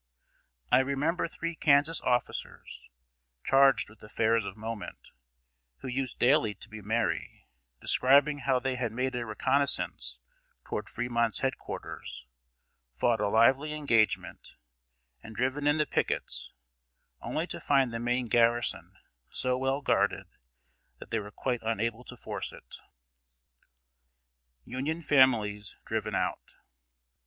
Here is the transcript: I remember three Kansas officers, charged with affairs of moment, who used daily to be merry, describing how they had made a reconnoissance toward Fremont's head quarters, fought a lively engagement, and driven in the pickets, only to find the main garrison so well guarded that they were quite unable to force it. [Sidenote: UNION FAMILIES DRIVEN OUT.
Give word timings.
I 0.71 0.79
remember 0.79 1.27
three 1.27 1.53
Kansas 1.53 2.01
officers, 2.01 2.89
charged 3.43 3.87
with 3.87 4.01
affairs 4.01 4.45
of 4.45 4.57
moment, 4.57 5.11
who 5.81 5.87
used 5.87 6.17
daily 6.17 6.55
to 6.55 6.69
be 6.69 6.81
merry, 6.81 7.45
describing 7.79 8.39
how 8.39 8.57
they 8.57 8.77
had 8.77 8.91
made 8.91 9.13
a 9.13 9.27
reconnoissance 9.27 10.17
toward 10.65 10.89
Fremont's 10.89 11.41
head 11.41 11.59
quarters, 11.59 12.25
fought 12.95 13.21
a 13.21 13.27
lively 13.29 13.73
engagement, 13.75 14.55
and 15.21 15.35
driven 15.35 15.67
in 15.67 15.77
the 15.77 15.85
pickets, 15.85 16.51
only 17.21 17.45
to 17.45 17.59
find 17.61 17.93
the 17.93 17.99
main 17.99 18.25
garrison 18.25 18.93
so 19.29 19.55
well 19.55 19.83
guarded 19.83 20.25
that 20.97 21.11
they 21.11 21.19
were 21.19 21.29
quite 21.29 21.61
unable 21.61 22.03
to 22.05 22.17
force 22.17 22.51
it. 22.51 22.77
[Sidenote: 24.61 24.63
UNION 24.65 25.01
FAMILIES 25.03 25.77
DRIVEN 25.85 26.15
OUT. 26.15 26.55